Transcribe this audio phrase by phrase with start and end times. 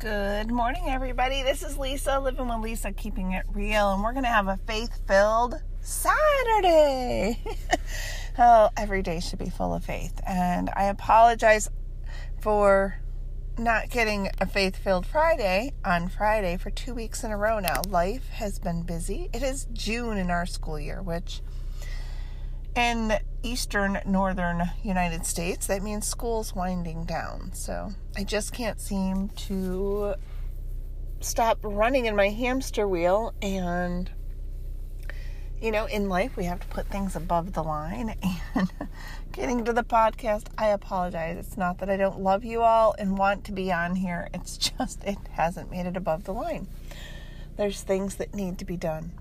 [0.00, 1.42] Good morning, everybody.
[1.42, 4.56] This is Lisa, living with Lisa, keeping it real, and we're going to have a
[4.66, 7.38] faith filled Saturday.
[8.38, 10.18] oh, every day should be full of faith.
[10.26, 11.68] And I apologize
[12.40, 12.98] for
[13.58, 17.82] not getting a faith filled Friday on Friday for two weeks in a row now.
[17.86, 19.28] Life has been busy.
[19.34, 21.42] It is June in our school year, which
[22.74, 27.52] in eastern northern United States, that means school's winding down.
[27.52, 30.14] So I just can't seem to
[31.20, 33.34] stop running in my hamster wheel.
[33.42, 34.10] And,
[35.60, 38.14] you know, in life, we have to put things above the line.
[38.52, 38.68] And
[39.32, 41.36] getting to the podcast, I apologize.
[41.38, 44.56] It's not that I don't love you all and want to be on here, it's
[44.78, 46.66] just it hasn't made it above the line.
[47.56, 49.12] There's things that need to be done.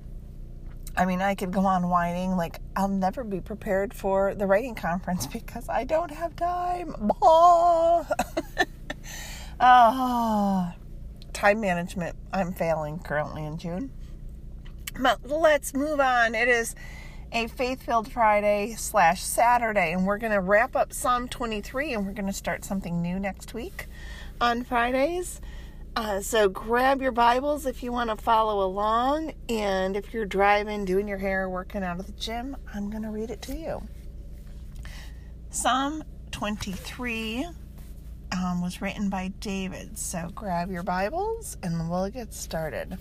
[0.96, 4.76] I mean, I could go on whining like I'll never be prepared for the writing
[4.76, 6.96] conference because I don't have time.
[7.22, 8.06] oh,
[11.34, 12.16] time management.
[12.34, 13.92] I'm failing currently in June.
[15.00, 16.36] But let's move on.
[16.36, 16.76] It is
[17.31, 22.06] a faith filled Friday slash Saturday, and we're going to wrap up Psalm 23 and
[22.06, 23.86] we're going to start something new next week
[24.42, 25.40] on Fridays.
[26.00, 29.33] Uh, so grab your Bibles if you want to follow along.
[29.50, 33.09] And if you're driving, doing your hair, working out of the gym, I'm going to
[33.09, 33.81] read it to you.
[35.50, 37.50] Psalm 23
[38.31, 39.97] um, was written by David.
[40.00, 42.97] So grab your Bibles and we'll get started.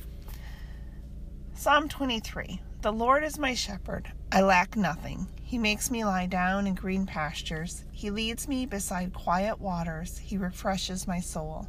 [1.54, 5.28] Psalm 23 The Lord is my shepherd, I lack nothing.
[5.44, 7.84] He makes me lie down in green pastures.
[7.92, 10.18] He leads me beside quiet waters.
[10.18, 11.68] He refreshes my soul.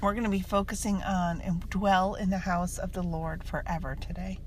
[0.00, 3.96] we're going to be focusing on and dwell in the house of the Lord forever
[4.00, 4.38] today.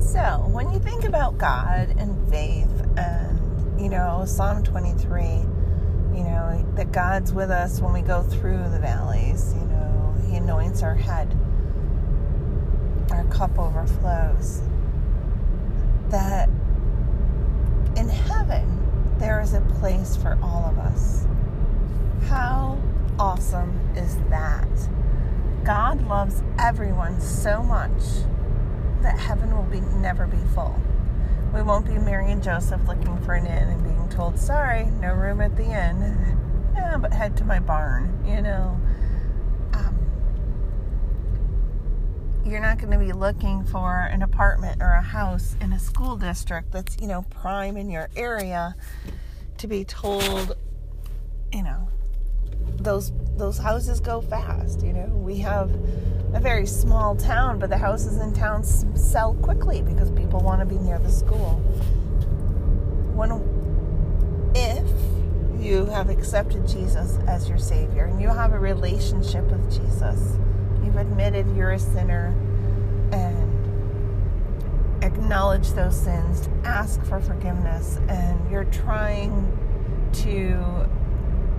[0.00, 6.72] So, when you think about God and faith, and you know, Psalm 23, you know,
[6.76, 10.94] that God's with us when we go through the valleys, you know, He anoints our
[10.94, 11.34] head,
[13.10, 14.60] our cup overflows.
[16.10, 16.48] That
[17.96, 21.26] in heaven, there is a place for all of us
[22.28, 22.78] how
[23.18, 24.68] awesome is that?
[25.64, 28.02] God loves everyone so much
[29.02, 30.78] that heaven will be never be full.
[31.54, 35.12] We won't be Mary and Joseph looking for an inn and being told, sorry, no
[35.12, 36.38] room at the inn.
[36.74, 38.80] Yeah, but head to my barn, you know.
[39.72, 39.96] Um,
[42.44, 46.16] you're not going to be looking for an apartment or a house in a school
[46.16, 48.74] district that's, you know, prime in your area
[49.58, 50.56] to be told,
[51.52, 51.83] you know,
[52.84, 54.82] those those houses go fast.
[54.82, 55.70] You know, we have
[56.34, 60.66] a very small town, but the houses in town sell quickly because people want to
[60.66, 61.54] be near the school.
[63.14, 63.30] When
[64.54, 64.88] if
[65.60, 70.36] you have accepted Jesus as your Savior and you have a relationship with Jesus,
[70.84, 72.34] you've admitted you're a sinner
[73.12, 73.44] and
[75.02, 79.58] acknowledge those sins, ask for forgiveness, and you're trying
[80.12, 80.88] to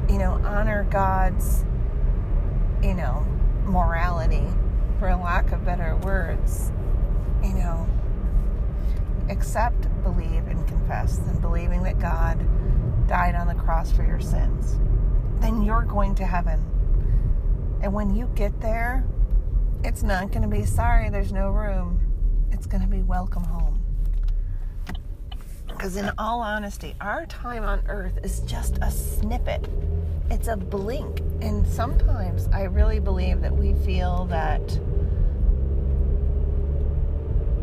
[0.09, 1.65] you know, honor God's,
[2.81, 3.25] you know,
[3.63, 4.47] morality,
[4.99, 6.71] for lack of better words,
[7.43, 7.87] you know,
[9.29, 12.39] accept, believe, and confess, and believing that God
[13.07, 14.79] died on the cross for your sins,
[15.41, 16.63] then you're going to heaven.
[17.81, 19.03] And when you get there,
[19.83, 21.99] it's not going to be sorry, there's no room.
[22.51, 23.81] It's going to be welcome home.
[25.67, 29.67] Because, in all honesty, our time on earth is just a snippet
[30.29, 31.21] it's a blink.
[31.41, 34.79] And sometimes I really believe that we feel that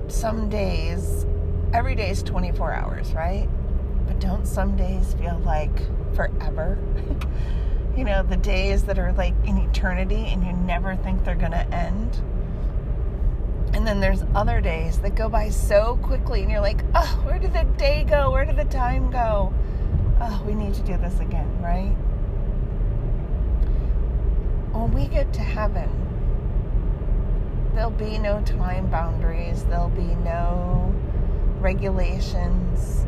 [0.08, 1.26] some days,
[1.72, 3.48] every day is 24 hours, right?
[4.06, 5.74] But don't some days feel like
[6.14, 6.78] forever?
[7.96, 11.52] you know, the days that are like in eternity and you never think they're going
[11.52, 12.20] to end.
[13.74, 17.38] And then there's other days that go by so quickly and you're like, oh, where
[17.38, 18.30] did the day go?
[18.30, 19.52] Where did the time go?
[20.20, 21.96] Oh, we need to do this again, right?
[24.72, 25.90] When we get to heaven,
[27.74, 30.94] there'll be no time boundaries, there'll be no
[31.60, 33.06] regulations,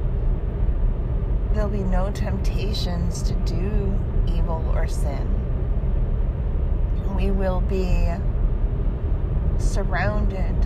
[1.52, 5.28] there'll be no temptations to do evil or sin.
[7.16, 8.12] we will be
[9.58, 10.56] surrounded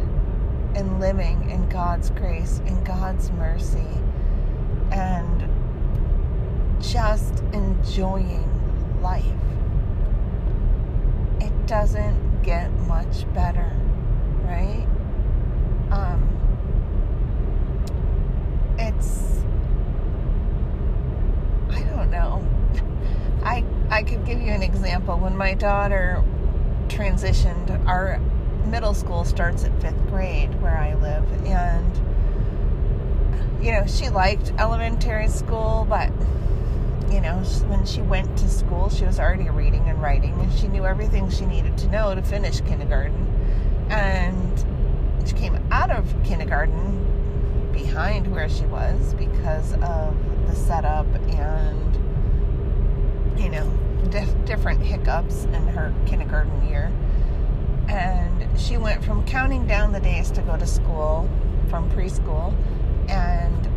[0.74, 3.86] and living in God's grace, in God's mercy,
[4.90, 5.44] and
[6.80, 8.48] just enjoying
[9.02, 9.24] life.
[11.68, 13.76] Doesn't get much better,
[14.44, 14.86] right?
[15.90, 16.26] Um,
[18.78, 19.42] it's,
[21.68, 22.42] I don't know.
[23.42, 25.18] I, I could give you an example.
[25.18, 26.24] When my daughter
[26.88, 28.18] transitioned, our
[28.64, 31.94] middle school starts at fifth grade where I live, and
[33.62, 36.10] you know, she liked elementary school, but
[37.10, 40.68] you know, when she went to school, she was already reading and writing, and she
[40.68, 43.26] knew everything she needed to know to finish kindergarten.
[43.88, 44.64] And
[45.26, 50.14] she came out of kindergarten behind where she was because of
[50.46, 51.94] the setup and,
[53.38, 53.70] you know,
[54.10, 56.92] dif- different hiccups in her kindergarten year.
[57.88, 61.28] And she went from counting down the days to go to school
[61.70, 62.54] from preschool,
[63.08, 63.68] and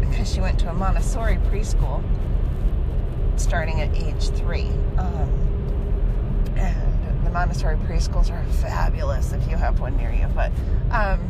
[0.00, 2.02] because she went to a Montessori preschool
[3.38, 4.68] starting at age three.
[4.98, 5.30] Um,
[6.56, 10.26] and the Montessori preschools are fabulous if you have one near you.
[10.34, 10.50] But
[10.90, 11.20] um,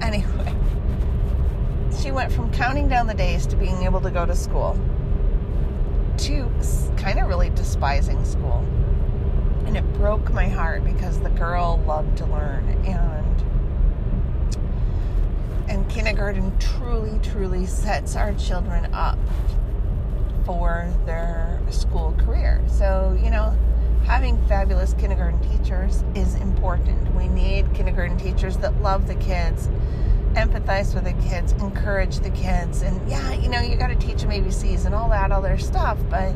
[0.00, 0.54] anyway,
[2.00, 4.78] she went from counting down the days to being able to go to school
[6.18, 6.50] to
[6.96, 8.64] kind of really despising school.
[9.66, 13.17] And it broke my heart because the girl loved to learn and
[15.98, 19.18] kindergarten truly, truly sets our children up
[20.46, 22.62] for their school career.
[22.68, 23.58] So, you know,
[24.04, 27.12] having fabulous kindergarten teachers is important.
[27.16, 29.66] We need kindergarten teachers that love the kids,
[30.34, 32.82] empathize with the kids, encourage the kids.
[32.82, 35.98] And yeah, you know, you got to teach them ABCs and all that other stuff,
[36.08, 36.32] but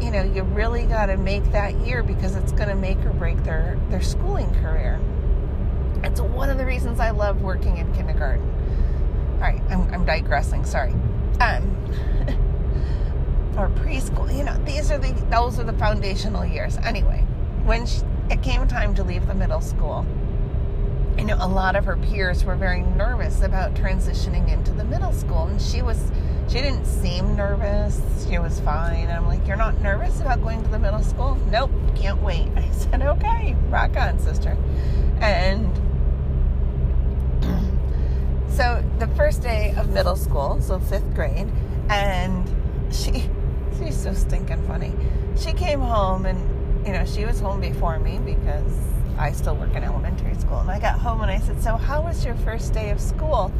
[0.00, 3.12] you know, you really got to make that year because it's going to make or
[3.12, 5.00] break their their schooling career.
[6.02, 8.51] It's one of the reasons I love working in kindergarten.
[9.42, 10.64] Right, I'm, I'm digressing.
[10.64, 10.92] Sorry.
[11.40, 11.74] Um,
[13.58, 14.32] or preschool.
[14.32, 16.76] You know, these are the those are the foundational years.
[16.76, 17.26] Anyway,
[17.64, 20.06] when she, it came time to leave the middle school,
[21.18, 25.12] you know, a lot of her peers were very nervous about transitioning into the middle
[25.12, 26.12] school, and she was.
[26.48, 28.00] She didn't seem nervous.
[28.28, 29.08] She was fine.
[29.10, 31.34] I'm like, You're not nervous about going to the middle school?
[31.50, 32.48] Nope, can't wait.
[32.56, 34.56] I said, Okay, rock on, sister.
[35.20, 35.68] And
[38.52, 41.50] so the first day of middle school, so fifth grade,
[41.88, 42.48] and
[42.94, 43.28] she
[43.78, 44.92] she's so stinking funny.
[45.36, 48.72] She came home and you know, she was home before me because
[49.18, 50.58] I still work in elementary school.
[50.58, 53.52] And I got home and I said, So how was your first day of school?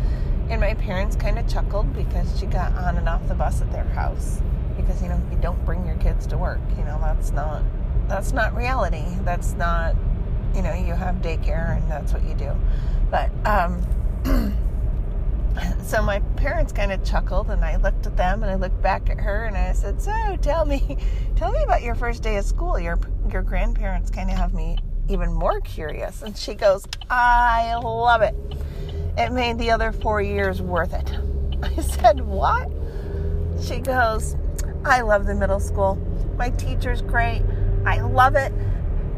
[0.50, 3.70] And my parents kind of chuckled because she got on and off the bus at
[3.72, 4.40] their house.
[4.76, 6.60] Because, you know, you don't bring your kids to work.
[6.76, 7.62] You know, that's not
[8.08, 9.04] that's not reality.
[9.22, 9.94] That's not
[10.54, 12.52] you know, you have daycare and that's what you do.
[13.10, 13.86] But um
[15.84, 19.10] so my parents kind of chuckled and I looked at them and I looked back
[19.10, 20.98] at her and I said, "So, tell me,
[21.36, 22.78] tell me about your first day of school.
[22.78, 22.98] Your
[23.30, 24.78] your grandparents kind of have me
[25.08, 28.34] even more curious." And she goes, "I love it.
[29.18, 31.12] It made the other 4 years worth it."
[31.62, 32.70] I said, "What?"
[33.62, 34.36] She goes,
[34.84, 35.96] "I love the middle school.
[36.36, 37.42] My teacher's great.
[37.84, 38.52] I love it,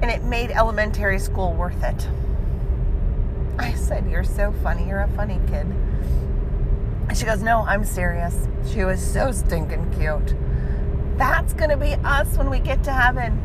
[0.02, 2.08] and it made elementary school worth it."
[3.58, 4.88] I said, You're so funny.
[4.88, 5.66] You're a funny kid.
[7.08, 8.48] And she goes, No, I'm serious.
[8.72, 10.34] She was so stinking cute.
[11.16, 13.40] That's going to be us when we get to heaven.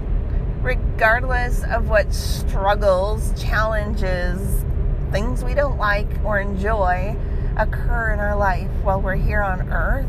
[0.62, 4.66] Regardless of what struggles, challenges,
[5.12, 7.16] things we don't like or enjoy
[7.58, 10.08] occur in our life while we're here on earth,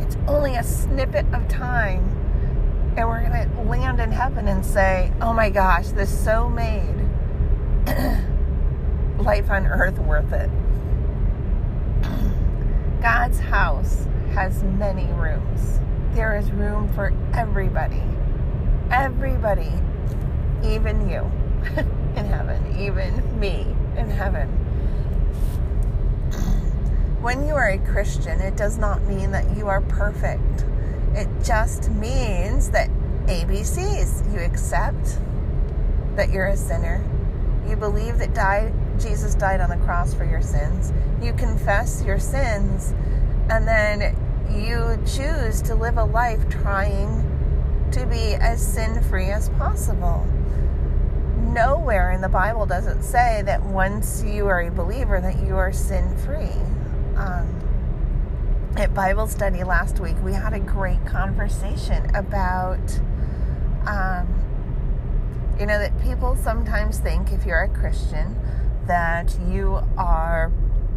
[0.00, 2.04] it's only a snippet of time.
[2.96, 6.94] And we're going to land in heaven and say, Oh my gosh, this so made
[9.18, 10.50] life on earth worth it.
[13.06, 15.78] God's house has many rooms.
[16.14, 18.02] There is room for everybody.
[18.90, 19.70] Everybody,
[20.64, 21.30] even you
[22.16, 23.64] in heaven, even me
[23.96, 24.48] in heaven.
[27.22, 30.64] When you are a Christian, it does not mean that you are perfect.
[31.14, 32.90] It just means that
[33.26, 34.34] ABCs.
[34.34, 35.20] You accept
[36.16, 37.04] that you're a sinner.
[37.68, 40.92] You believe that died Jesus died on the cross for your sins.
[41.22, 42.94] You confess your sins,
[43.50, 44.16] and then
[44.50, 47.22] you choose to live a life trying
[47.92, 50.26] to be as sin free as possible.
[51.36, 55.56] Nowhere in the Bible does it say that once you are a believer that you
[55.56, 56.60] are sin free.
[57.16, 63.00] Um, at Bible study last week, we had a great conversation about
[63.86, 64.26] Um,
[65.60, 68.34] you know, that people sometimes think if you're a Christian
[68.86, 70.52] that you are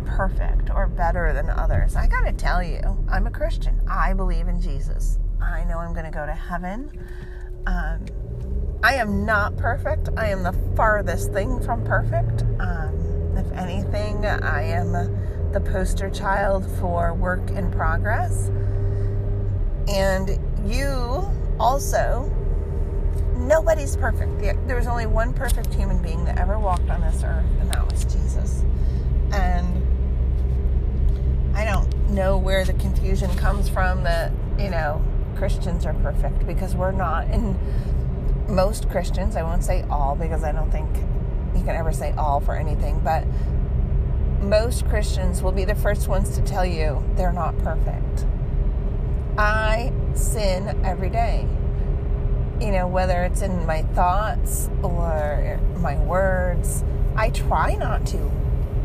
[0.05, 1.95] perfect or better than others.
[1.95, 2.79] I got to tell you,
[3.09, 3.79] I'm a Christian.
[3.89, 5.19] I believe in Jesus.
[5.41, 6.91] I know I'm to go to heaven.
[7.65, 8.05] Um,
[8.83, 10.09] I am not perfect.
[10.17, 12.43] I am the farthest thing from perfect.
[12.59, 14.93] Um, if anything, I am
[15.51, 18.49] the poster child for work in progress.
[19.87, 21.29] And you
[21.59, 22.31] also,
[23.39, 24.39] nobody's perfect.
[24.39, 27.91] There was only one perfect human being that ever walked on this earth, and that
[27.91, 28.63] was Jesus.
[29.31, 29.85] And
[31.55, 35.03] I don't know where the confusion comes from that, you know,
[35.35, 37.27] Christians are perfect because we're not.
[37.27, 37.57] And
[38.49, 40.89] most Christians, I won't say all because I don't think
[41.55, 43.25] you can ever say all for anything, but
[44.41, 48.25] most Christians will be the first ones to tell you they're not perfect.
[49.37, 51.47] I sin every day.
[52.59, 56.83] You know, whether it's in my thoughts or my words,
[57.15, 58.31] I try not to.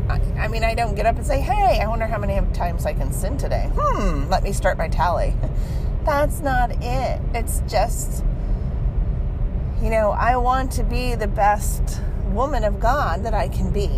[0.09, 2.85] I, I mean, I don't get up and say, hey, I wonder how many times
[2.85, 3.69] I can sin today.
[3.75, 5.35] Hmm, let me start my tally.
[6.05, 7.19] That's not it.
[7.33, 8.23] It's just,
[9.81, 13.89] you know, I want to be the best woman of God that I can be.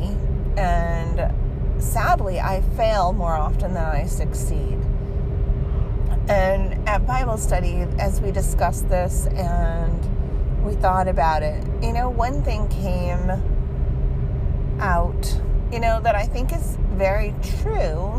[0.57, 1.33] And
[1.81, 4.79] sadly, I fail more often than I succeed.
[6.29, 12.09] And at Bible study, as we discussed this and we thought about it, you know,
[12.09, 13.31] one thing came
[14.79, 15.41] out
[15.71, 18.09] you know, that I think is very true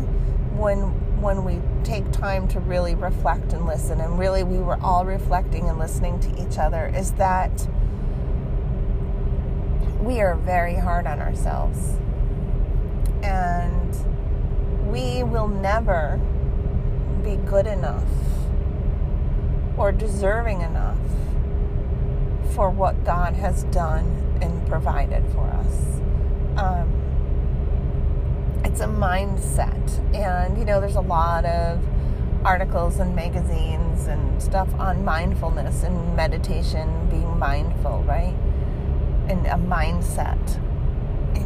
[0.55, 0.79] when
[1.21, 5.67] when we take time to really reflect and listen and really we were all reflecting
[5.67, 7.67] and listening to each other is that
[9.99, 11.97] we are very hard on ourselves.
[13.21, 13.93] And
[14.89, 16.21] we will never
[17.23, 18.03] be good enough
[19.77, 20.97] or deserving enough
[22.53, 25.99] for what God has done and provided for us.
[26.57, 26.99] Um,
[28.65, 30.15] it's a mindset.
[30.15, 31.81] And, you know, there's a lot of
[32.43, 38.35] articles and magazines and stuff on mindfulness and meditation, being mindful, right?
[39.27, 40.59] And a mindset.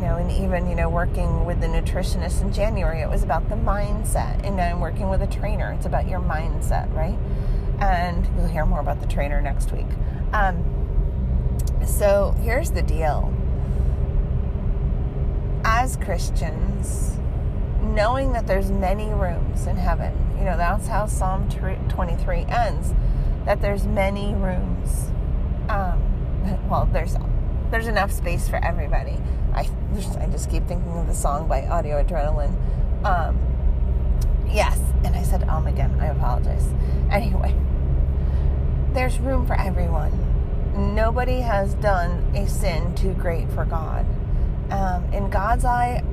[0.03, 3.55] Know, and even, you know, working with the nutritionist in January, it was about the
[3.55, 4.45] mindset.
[4.45, 7.17] And now I'm working with a trainer, it's about your mindset, right?
[7.79, 9.87] And you'll hear more about the trainer next week.
[10.33, 10.65] Um,
[11.85, 13.33] so here's the deal
[15.63, 17.17] as Christians,
[17.81, 22.93] knowing that there's many rooms in heaven, you know, that's how Psalm 23 ends,
[23.45, 25.11] that there's many rooms.
[25.69, 27.15] Um, well, there's
[27.71, 29.17] there's enough space for everybody.
[29.53, 29.69] I
[30.19, 32.55] I just keep thinking of the song by Audio Adrenaline.
[33.05, 33.37] Um,
[34.49, 35.97] yes, and I said um again.
[35.99, 36.67] I apologize.
[37.11, 37.55] Anyway,
[38.93, 40.11] there's room for everyone.
[40.95, 44.05] Nobody has done a sin too great for God
[44.73, 46.03] um, in God's eye,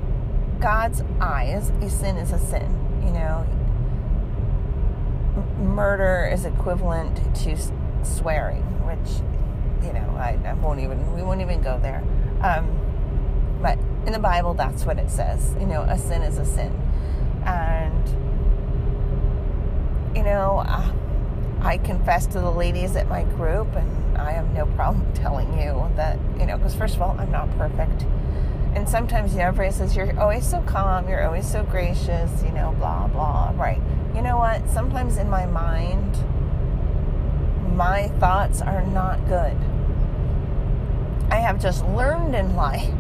[0.61, 2.77] God's eyes, a sin is a sin.
[3.03, 3.47] You know,
[5.59, 7.57] murder is equivalent to
[8.03, 9.23] swearing, which
[9.87, 12.03] you know I, I, won't even we won't even go there.
[12.43, 12.69] Um,
[13.61, 15.55] but in the Bible, that's what it says.
[15.59, 16.73] You know, a sin is a sin,
[17.45, 18.09] and
[20.17, 20.65] you know.
[20.67, 20.93] Uh,
[21.63, 25.91] I confess to the ladies at my group, and I have no problem telling you
[25.97, 28.07] that, you know, because first of all, I'm not perfect.
[28.75, 32.75] And sometimes, you know, says, You're always so calm, you're always so gracious, you know,
[32.79, 33.53] blah, blah.
[33.57, 33.81] Right.
[34.15, 34.69] You know what?
[34.71, 36.17] Sometimes in my mind,
[37.77, 39.57] my thoughts are not good.
[41.31, 42.91] I have just learned in life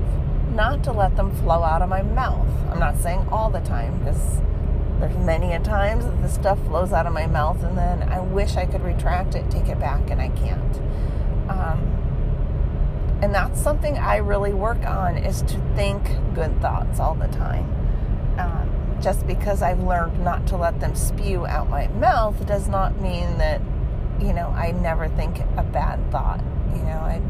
[0.54, 2.48] not to let them flow out of my mouth.
[2.70, 4.40] I'm not saying all the time because
[5.00, 8.20] there's many a times that the stuff flows out of my mouth and then I
[8.20, 10.76] wish I could retract it, take it back, and I can't.
[11.48, 16.02] Um, and that's something I really work on is to think
[16.34, 17.64] good thoughts all the time.
[18.38, 23.00] Um, just because I've learned not to let them spew out my mouth does not
[23.00, 23.60] mean that,
[24.20, 26.40] you know, I never think a bad thought.
[26.74, 27.22] You know, I,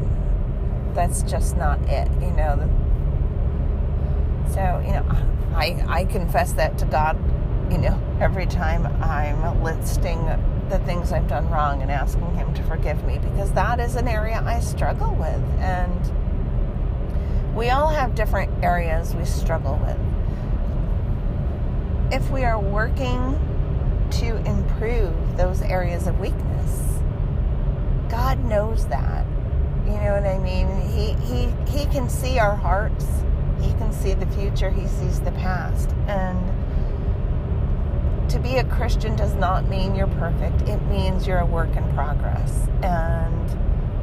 [0.94, 2.68] that's just not it, you know.
[4.52, 5.07] So, you know,
[5.54, 7.16] I, I confess that to God,
[7.71, 10.25] you know, every time I'm listing
[10.69, 14.09] the things I've done wrong and asking Him to forgive me because that is an
[14.09, 15.42] area I struggle with.
[15.61, 16.00] And
[17.54, 19.99] we all have different areas we struggle with.
[22.12, 23.38] If we are working
[24.11, 26.99] to improve those areas of weakness,
[28.09, 29.25] God knows that.
[29.87, 30.69] You know what I mean?
[30.90, 33.07] He he he can see our hearts.
[33.60, 34.70] He can see the future.
[34.70, 35.90] He sees the past.
[36.06, 36.38] And
[38.30, 40.62] to be a Christian does not mean you're perfect.
[40.62, 42.68] It means you're a work in progress.
[42.82, 43.50] And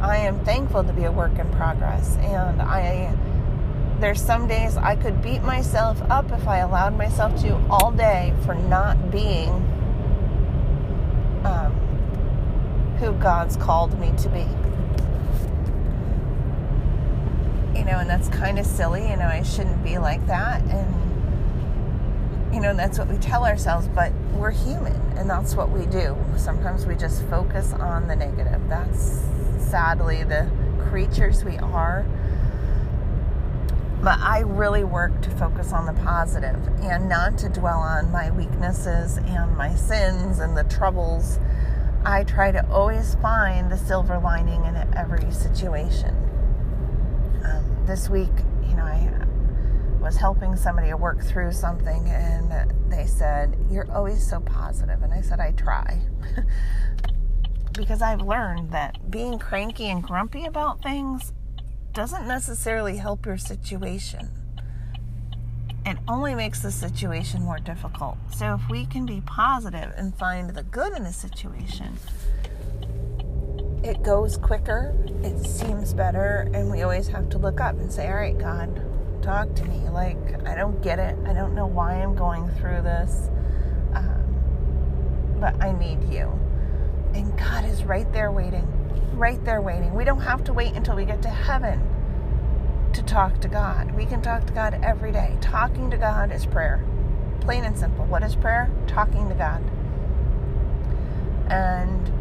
[0.02, 2.18] I am thankful to be a work in progress.
[2.18, 3.16] And I,
[4.00, 8.34] there's some days I could beat myself up if I allowed myself to all day
[8.46, 9.50] for not being
[11.46, 11.72] um,
[13.00, 14.46] who God's called me to be.
[17.77, 19.10] You know, and that's kind of silly.
[19.10, 20.62] You know, I shouldn't be like that.
[20.64, 25.86] And, you know, that's what we tell ourselves, but we're human and that's what we
[25.88, 26.16] do.
[26.38, 28.62] Sometimes we just focus on the negative.
[28.70, 29.22] That's
[29.58, 30.50] sadly the
[30.90, 32.06] creatures we are.
[34.02, 38.30] But I really work to focus on the positive and not to dwell on my
[38.30, 41.40] weaknesses and my sins and the troubles.
[42.06, 46.16] I try to always find the silver lining in every situation.
[47.88, 48.28] This week,
[48.68, 49.10] you know, I
[50.02, 55.02] was helping somebody work through something and they said, You're always so positive.
[55.04, 56.02] And I said, I try.
[57.72, 61.32] because I've learned that being cranky and grumpy about things
[61.94, 64.32] doesn't necessarily help your situation.
[65.86, 68.18] It only makes the situation more difficult.
[68.36, 71.98] So if we can be positive and find the good in a situation,
[73.88, 78.08] it goes quicker, it seems better, and we always have to look up and say,
[78.08, 78.82] All right, God,
[79.22, 79.88] talk to me.
[79.90, 81.18] Like, I don't get it.
[81.26, 83.30] I don't know why I'm going through this.
[83.94, 86.38] Um, but I need you.
[87.14, 88.68] And God is right there waiting,
[89.14, 89.94] right there waiting.
[89.96, 91.82] We don't have to wait until we get to heaven
[92.92, 93.92] to talk to God.
[93.96, 95.38] We can talk to God every day.
[95.40, 96.84] Talking to God is prayer.
[97.40, 98.06] Plain and simple.
[98.06, 98.70] What is prayer?
[98.86, 99.64] Talking to God.
[101.50, 102.12] And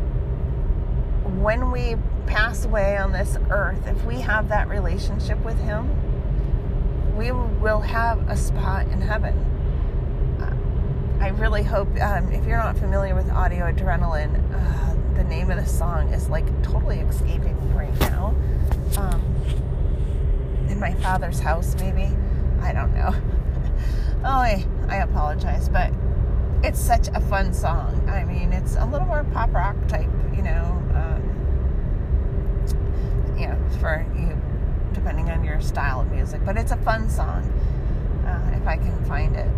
[1.27, 5.91] when we pass away on this earth, if we have that relationship with Him,
[7.17, 9.57] we will have a spot in heaven.
[11.21, 15.57] I really hope, um, if you're not familiar with audio adrenaline, uh, the name of
[15.57, 18.35] the song is like totally escaping me right now.
[18.99, 19.23] Um,
[20.69, 22.15] in my father's house, maybe.
[22.61, 23.13] I don't know.
[24.25, 25.91] oh, I, I apologize, but
[26.63, 28.09] it's such a fun song.
[28.09, 30.76] I mean, it's a little more pop rock type, you know.
[33.37, 34.37] You know, for you,
[34.93, 37.43] depending on your style of music, but it's a fun song.
[38.27, 39.49] Uh, if I can find it.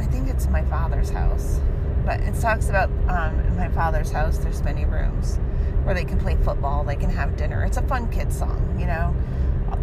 [0.00, 1.60] I think it's my father's house,
[2.04, 4.38] but it talks about um, in my father's house.
[4.38, 5.38] There's many rooms
[5.84, 7.64] where they can play football, they can have dinner.
[7.64, 9.14] It's a fun kid song, you know.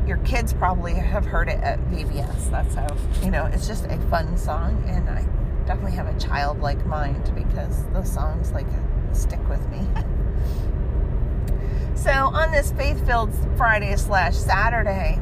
[0.05, 2.51] Your kids probably have heard it at VBS.
[2.51, 3.45] That's how you know.
[3.45, 5.25] It's just a fun song, and I
[5.65, 8.67] definitely have a childlike mind because those songs like
[9.13, 9.87] stick with me.
[11.95, 15.19] so on this faith-filled Friday slash Saturday,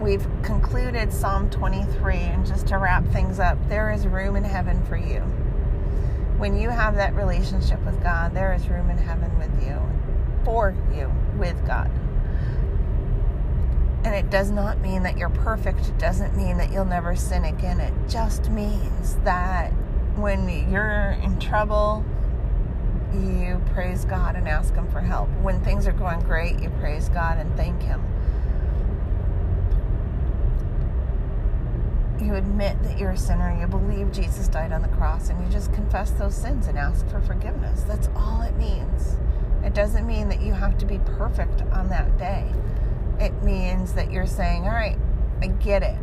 [0.00, 4.84] we've concluded Psalm 23, and just to wrap things up, there is room in heaven
[4.86, 5.20] for you.
[6.38, 9.80] When you have that relationship with God, there is room in heaven with you,
[10.44, 11.90] for you, with God.
[14.04, 15.86] And it does not mean that you're perfect.
[15.86, 17.78] It doesn't mean that you'll never sin again.
[17.78, 19.70] It just means that
[20.16, 22.04] when you're in trouble,
[23.14, 25.28] you praise God and ask Him for help.
[25.40, 28.02] When things are going great, you praise God and thank Him.
[32.24, 35.50] you admit that you're a sinner, you believe Jesus died on the cross, and you
[35.50, 37.82] just confess those sins and ask for forgiveness.
[37.82, 39.18] That's all it means.
[39.64, 42.50] It doesn't mean that you have to be perfect on that day.
[43.20, 44.98] It means that you're saying, All right,
[45.40, 45.96] I get it.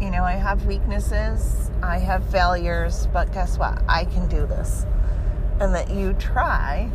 [0.00, 3.82] You know, I have weaknesses, I have failures, but guess what?
[3.88, 4.86] I can do this.
[5.60, 6.90] And that you try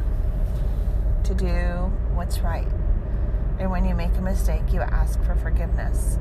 [1.23, 2.67] to do what's right.
[3.59, 6.17] And when you make a mistake, you ask for forgiveness.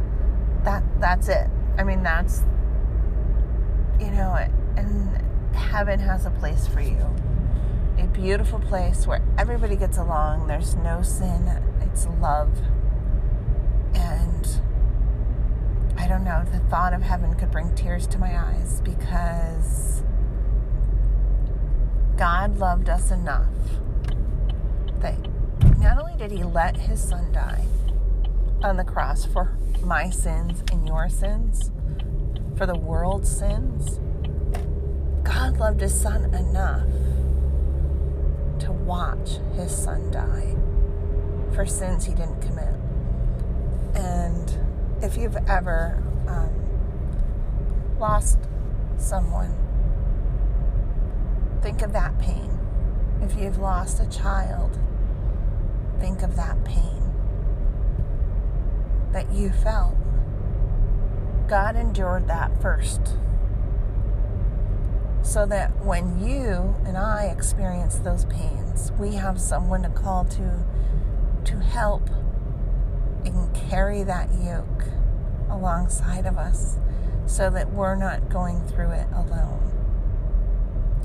[0.65, 1.49] That that's it.
[1.79, 2.43] I mean, that's,
[4.01, 4.37] you know,
[4.77, 5.23] and
[5.55, 7.07] heaven has a place for you.
[7.99, 10.47] A beautiful place where everybody gets along.
[10.47, 11.49] There's no sin,
[11.83, 12.51] it's love.
[13.95, 14.47] And
[15.97, 20.03] I don't know, the thought of heaven could bring tears to my eyes because
[22.19, 23.47] God loved us enough
[25.01, 25.17] that
[25.79, 27.65] not only did He let His Son die
[28.63, 31.71] on the cross for my sins and your sins,
[32.59, 34.01] for the world's sins.
[35.23, 36.89] God loved his son enough
[38.59, 40.57] to watch his son die
[41.55, 42.75] for sins he didn't commit.
[43.95, 44.59] And
[45.03, 46.51] if you've ever um,
[48.01, 48.39] lost
[48.97, 49.55] someone,
[51.63, 52.59] think of that pain.
[53.23, 54.79] If you've lost a child,
[56.01, 56.99] think of that pain
[59.13, 59.97] that you felt.
[61.49, 63.01] God endured that first.
[65.23, 70.65] So that when you and I experience those pains, we have someone to call to
[71.45, 72.09] to help
[73.25, 74.85] and carry that yoke
[75.51, 76.77] alongside of us
[77.27, 79.68] so that we're not going through it alone.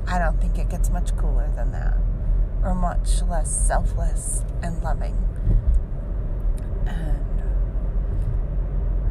[0.08, 1.98] I don't think it gets much cooler than that,
[2.64, 5.18] or much less selfless and loving.
[6.86, 7.24] And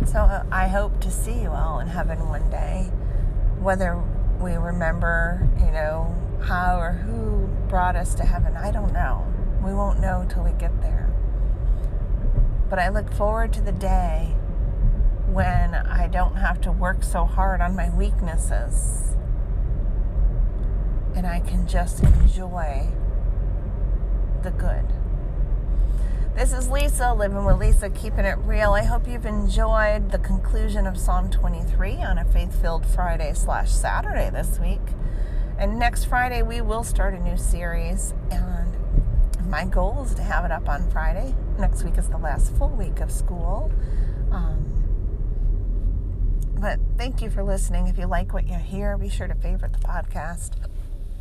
[0.09, 2.90] so uh, I hope to see you all in heaven one day,
[3.61, 4.02] whether
[4.40, 8.57] we remember, you know, how or who brought us to heaven.
[8.57, 9.26] I don't know.
[9.64, 11.09] We won't know till we get there.
[12.68, 14.35] But I look forward to the day
[15.26, 19.16] when I don't have to work so hard on my weaknesses
[21.14, 22.88] and I can just enjoy
[24.42, 24.87] the good.
[26.35, 28.72] This is Lisa, living with Lisa, keeping it real.
[28.72, 33.70] I hope you've enjoyed the conclusion of Psalm 23 on a faith filled Friday slash
[33.70, 34.81] Saturday this week.
[35.59, 38.14] And next Friday, we will start a new series.
[38.31, 38.77] And
[39.46, 41.35] my goal is to have it up on Friday.
[41.59, 43.70] Next week is the last full week of school.
[44.31, 44.72] Um,
[46.59, 47.88] but thank you for listening.
[47.88, 50.53] If you like what you hear, be sure to favorite the podcast,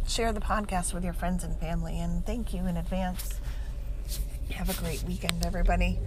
[0.08, 3.40] share the podcast with your friends and family, and thank you in advance.
[4.52, 6.00] Have a great weekend, everybody.